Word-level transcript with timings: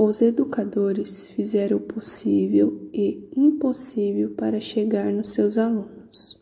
Os 0.00 0.22
educadores 0.22 1.26
fizeram 1.26 1.78
o 1.78 1.80
possível 1.80 2.88
e 2.94 3.28
impossível 3.36 4.30
para 4.30 4.60
chegar 4.60 5.12
nos 5.12 5.32
seus 5.32 5.58
alunos. 5.58 6.40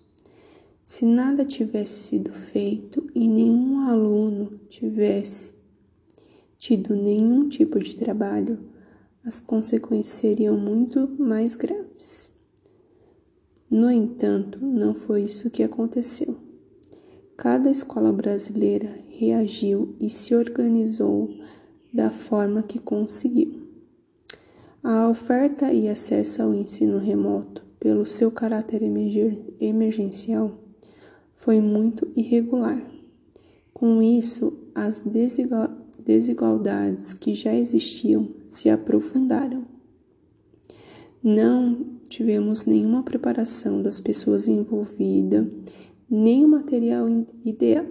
Se 0.84 1.06
nada 1.06 1.42
tivesse 1.42 2.02
sido 2.02 2.34
feito 2.34 3.10
e 3.14 3.26
nenhum 3.26 3.80
aluno 3.88 4.60
tivesse 4.68 5.54
tido 6.58 6.94
nenhum 6.94 7.48
tipo 7.48 7.78
de 7.78 7.96
trabalho, 7.96 8.58
as 9.24 9.40
consequências 9.40 10.18
seriam 10.18 10.58
muito 10.58 11.08
mais 11.18 11.54
graves. 11.54 12.30
No 13.70 13.90
entanto, 13.90 14.58
não 14.60 14.94
foi 14.94 15.22
isso 15.22 15.48
que 15.48 15.62
aconteceu. 15.62 16.36
Cada 17.38 17.70
escola 17.70 18.12
brasileira 18.12 18.98
reagiu 19.08 19.96
e 19.98 20.10
se 20.10 20.34
organizou 20.34 21.30
da 21.92 22.10
forma 22.10 22.62
que 22.62 22.78
conseguiu. 22.78 23.66
A 24.82 25.08
oferta 25.08 25.72
e 25.72 25.88
acesso 25.88 26.42
ao 26.42 26.54
ensino 26.54 26.98
remoto, 26.98 27.64
pelo 27.80 28.06
seu 28.06 28.30
caráter 28.30 28.82
emergencial, 29.60 30.58
foi 31.34 31.60
muito 31.60 32.08
irregular. 32.16 32.80
Com 33.72 34.00
isso, 34.02 34.56
as 34.74 35.02
desigualdades 36.04 37.14
que 37.14 37.34
já 37.34 37.54
existiam 37.54 38.28
se 38.46 38.70
aprofundaram. 38.70 39.64
Não 41.22 41.98
tivemos 42.08 42.66
nenhuma 42.66 43.02
preparação 43.02 43.82
das 43.82 44.00
pessoas 44.00 44.46
envolvidas, 44.48 45.46
nem 46.08 46.44
o 46.44 46.48
material 46.48 47.06
ideal. 47.44 47.84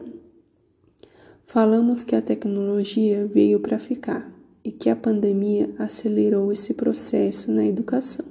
Falamos 1.48 2.04
que 2.04 2.16
a 2.16 2.22
tecnologia 2.24 3.26
veio 3.28 3.60
para 3.60 3.78
ficar 3.78 4.34
e 4.64 4.72
que 4.72 4.90
a 4.90 4.96
pandemia 4.96 5.70
acelerou 5.78 6.52
esse 6.52 6.74
processo 6.74 7.52
na 7.52 7.64
educação. 7.64 8.26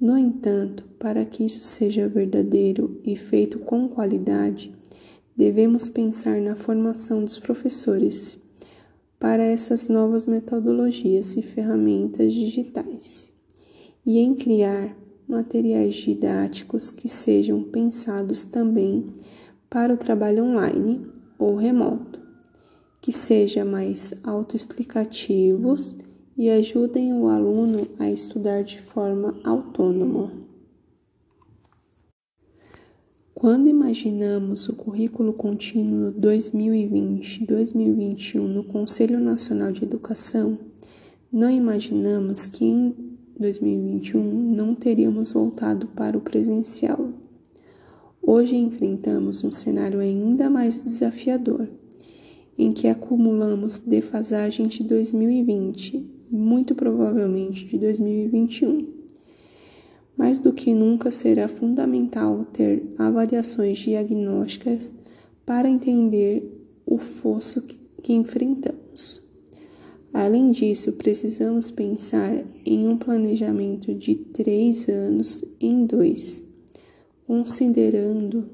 No 0.00 0.16
entanto, 0.16 0.82
para 0.98 1.24
que 1.26 1.44
isso 1.44 1.62
seja 1.62 2.08
verdadeiro 2.08 3.00
e 3.04 3.16
feito 3.16 3.58
com 3.58 3.86
qualidade, 3.88 4.74
devemos 5.36 5.90
pensar 5.90 6.40
na 6.40 6.56
formação 6.56 7.22
dos 7.22 7.38
professores 7.38 8.42
para 9.20 9.42
essas 9.42 9.86
novas 9.86 10.24
metodologias 10.26 11.36
e 11.36 11.42
ferramentas 11.42 12.32
digitais 12.32 13.30
e 14.04 14.18
em 14.18 14.34
criar 14.34 14.96
materiais 15.28 15.94
didáticos 15.94 16.90
que 16.90 17.08
sejam 17.08 17.62
pensados 17.62 18.42
também 18.42 19.12
para 19.68 19.92
o 19.92 19.98
trabalho 19.98 20.44
online 20.44 21.25
ou 21.38 21.56
remoto, 21.56 22.20
que 23.00 23.10
sejam 23.12 23.64
mais 23.66 24.14
autoexplicativos 24.24 25.98
e 26.36 26.50
ajudem 26.50 27.14
o 27.14 27.28
aluno 27.28 27.86
a 27.98 28.10
estudar 28.10 28.62
de 28.62 28.78
forma 28.80 29.34
autônoma. 29.44 30.32
Quando 33.34 33.68
imaginamos 33.68 34.68
o 34.68 34.74
currículo 34.74 35.32
contínuo 35.34 36.10
2020-2021 36.12 38.40
no 38.40 38.64
Conselho 38.64 39.20
Nacional 39.20 39.70
de 39.70 39.84
Educação, 39.84 40.58
não 41.30 41.50
imaginamos 41.50 42.46
que 42.46 42.64
em 42.64 42.96
2021 43.38 44.54
não 44.54 44.74
teríamos 44.74 45.32
voltado 45.32 45.86
para 45.88 46.16
o 46.16 46.22
presencial 46.22 47.05
Hoje 48.28 48.56
enfrentamos 48.56 49.44
um 49.44 49.52
cenário 49.52 50.00
ainda 50.00 50.50
mais 50.50 50.82
desafiador, 50.82 51.68
em 52.58 52.72
que 52.72 52.88
acumulamos 52.88 53.78
defasagens 53.78 54.74
de 54.74 54.82
2020 54.82 56.04
e 56.32 56.34
muito 56.34 56.74
provavelmente 56.74 57.64
de 57.66 57.78
2021. 57.78 58.84
Mais 60.16 60.40
do 60.40 60.52
que 60.52 60.74
nunca 60.74 61.12
será 61.12 61.46
fundamental 61.46 62.44
ter 62.46 62.82
avaliações 62.98 63.78
diagnósticas 63.78 64.90
para 65.46 65.70
entender 65.70 66.42
o 66.84 66.98
fosso 66.98 67.64
que 68.02 68.12
enfrentamos. 68.12 69.22
Além 70.12 70.50
disso, 70.50 70.94
precisamos 70.94 71.70
pensar 71.70 72.44
em 72.64 72.88
um 72.88 72.96
planejamento 72.96 73.94
de 73.94 74.16
três 74.16 74.88
anos 74.88 75.44
em 75.60 75.86
dois 75.86 76.45
considerando 77.26 78.48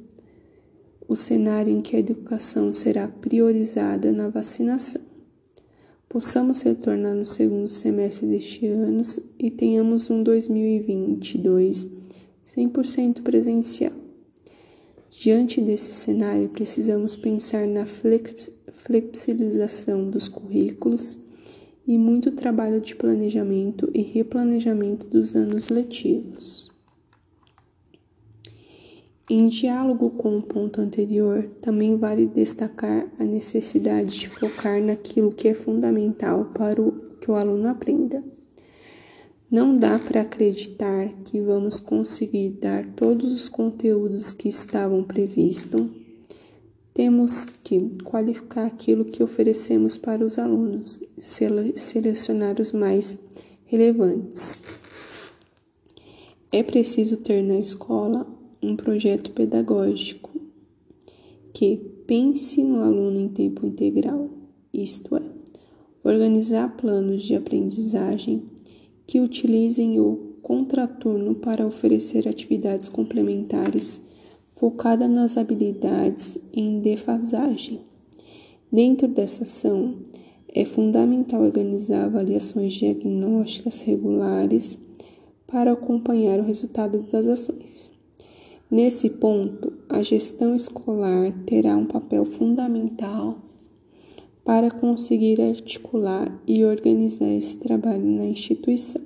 o 1.07 1.15
cenário 1.15 1.73
em 1.73 1.83
que 1.83 1.95
a 1.95 1.99
educação 1.99 2.73
será 2.73 3.07
priorizada 3.07 4.13
na 4.13 4.29
vacinação. 4.29 5.03
Possamos 6.09 6.63
retornar 6.63 7.15
no 7.15 7.27
segundo 7.27 7.69
semestre 7.69 8.27
deste 8.27 8.67
ano 8.67 9.03
e 9.39 9.51
tenhamos 9.51 10.09
um 10.11 10.23
2022 10.23 11.89
100% 12.45 13.23
presencial. 13.23 13.93
Diante 15.11 15.61
desse 15.61 15.93
cenário, 15.93 16.49
precisamos 16.49 17.15
pensar 17.15 17.67
na 17.67 17.85
flexibilização 17.87 20.09
dos 20.11 20.29
currículos 20.29 21.19
e 21.87 21.99
muito 21.99 22.33
trabalho 22.33 22.81
de 22.81 22.97
planejamento 22.97 23.91
e 23.95 24.03
replanejamento 24.03 25.07
dos 25.07 25.37
anos 25.37 25.69
letivos. 25.69 26.72
Em 29.31 29.49
diálogo 29.49 30.11
com 30.11 30.37
o 30.37 30.43
ponto 30.43 30.81
anterior, 30.81 31.49
também 31.61 31.97
vale 31.97 32.27
destacar 32.27 33.07
a 33.19 33.25
necessidade 33.25 34.19
de 34.19 34.29
focar 34.29 34.83
naquilo 34.83 35.33
que 35.33 35.47
é 35.47 35.55
fundamental 35.55 36.47
para 36.47 36.83
o, 36.83 36.93
que 37.21 37.31
o 37.31 37.35
aluno 37.37 37.69
aprenda. 37.69 38.23
Não 39.49 39.77
dá 39.77 39.99
para 39.99 40.23
acreditar 40.23 41.09
que 41.25 41.41
vamos 41.41 41.79
conseguir 41.79 42.51
dar 42.61 42.85
todos 42.97 43.33
os 43.33 43.49
conteúdos 43.49 44.33
que 44.33 44.49
estavam 44.49 45.05
previstos. 45.05 45.87
Temos 46.93 47.47
que 47.63 47.97
qualificar 48.03 48.67
aquilo 48.67 49.05
que 49.05 49.23
oferecemos 49.23 49.97
para 49.97 50.25
os 50.25 50.39
alunos, 50.39 51.01
selecionar 51.19 52.61
os 52.61 52.73
mais 52.73 53.17
relevantes. 53.67 54.63
É 56.51 56.63
preciso 56.63 57.19
ter 57.19 57.43
na 57.43 57.57
escola 57.57 58.27
um 58.63 58.77
projeto 58.77 59.31
pedagógico 59.33 60.31
que 61.53 61.77
pense 62.07 62.63
no 62.63 62.83
aluno 62.83 63.19
em 63.19 63.29
tempo 63.29 63.67
integral, 63.67 64.31
isto 64.73 65.17
é, 65.17 65.23
organizar 66.05 66.77
planos 66.77 67.23
de 67.25 67.35
aprendizagem 67.35 68.43
que 69.07 69.21
utilizem 69.21 70.01
o 70.01 70.37
contraturno 70.43 71.35
para 71.35 71.67
oferecer 71.67 72.29
atividades 72.29 72.89
complementares 72.89 74.01
focada 74.47 75.09
nas 75.09 75.37
habilidades 75.37 76.39
em 76.53 76.81
defasagem. 76.81 77.81
Dentro 78.71 79.09
dessa 79.09 79.45
ação, 79.45 79.97
é 80.49 80.65
fundamental 80.65 81.43
organizar 81.43 82.05
avaliações 82.05 82.73
diagnósticas 82.75 83.81
regulares 83.81 84.79
para 85.47 85.73
acompanhar 85.73 86.39
o 86.41 86.45
resultado 86.45 87.03
das 87.11 87.27
ações. 87.27 87.93
Nesse 88.73 89.11
ponto, 89.11 89.71
a 89.87 90.01
gestão 90.01 90.55
escolar 90.55 91.31
terá 91.45 91.77
um 91.77 91.85
papel 91.85 92.25
fundamental 92.25 93.37
para 94.47 94.71
conseguir 94.71 95.43
articular 95.43 96.43
e 96.47 96.65
organizar 96.65 97.29
esse 97.29 97.57
trabalho 97.59 98.07
na 98.07 98.25
instituição. 98.25 99.03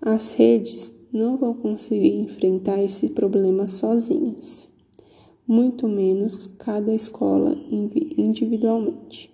As 0.00 0.32
redes 0.32 0.90
não 1.12 1.36
vão 1.36 1.52
conseguir 1.52 2.20
enfrentar 2.20 2.82
esse 2.82 3.10
problema 3.10 3.68
sozinhas, 3.68 4.70
muito 5.46 5.86
menos 5.86 6.46
cada 6.46 6.94
escola 6.94 7.54
individualmente. 8.16 9.30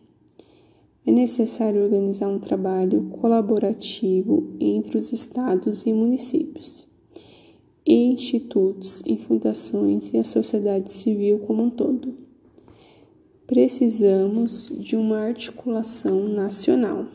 É 1.06 1.12
necessário 1.12 1.84
organizar 1.84 2.26
um 2.26 2.40
trabalho 2.40 3.04
colaborativo 3.20 4.42
entre 4.58 4.98
os 4.98 5.12
estados 5.12 5.86
e 5.86 5.92
municípios 5.92 6.92
e 7.86 8.12
institutos 8.12 9.02
e 9.06 9.16
fundações 9.16 10.12
e 10.12 10.18
a 10.18 10.24
sociedade 10.24 10.90
civil 10.90 11.40
como 11.40 11.64
um 11.64 11.70
todo. 11.70 12.14
Precisamos 13.46 14.72
de 14.78 14.96
uma 14.96 15.18
articulação 15.18 16.28
nacional. 16.28 17.06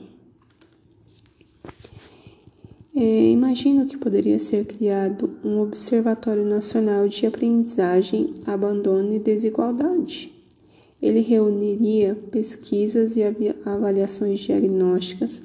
É, 2.95 3.29
imagino 3.29 3.85
que 3.85 3.97
poderia 3.97 4.37
ser 4.37 4.65
criado 4.65 5.37
um 5.43 5.59
Observatório 5.59 6.45
Nacional 6.45 7.07
de 7.07 7.25
Aprendizagem, 7.25 8.33
Abandono 8.45 9.13
e 9.13 9.19
Desigualdade. 9.19 10.33
Ele 11.01 11.21
reuniria 11.21 12.13
pesquisas 12.29 13.15
e 13.15 13.23
avaliações 13.65 14.41
diagnósticas 14.41 15.41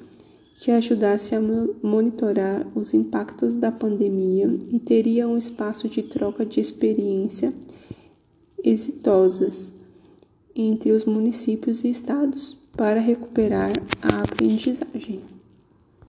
que 0.59 0.71
ajudasse 0.71 1.35
a 1.35 1.41
monitorar 1.83 2.65
os 2.73 2.93
impactos 2.93 3.55
da 3.55 3.71
pandemia 3.71 4.47
e 4.71 4.79
teria 4.79 5.27
um 5.27 5.37
espaço 5.37 5.89
de 5.89 6.01
troca 6.01 6.45
de 6.45 6.59
experiência 6.59 7.53
exitosas 8.63 9.73
entre 10.55 10.91
os 10.91 11.05
municípios 11.05 11.83
e 11.83 11.89
estados 11.89 12.57
para 12.75 12.99
recuperar 12.99 13.73
a 14.01 14.21
aprendizagem. 14.21 15.34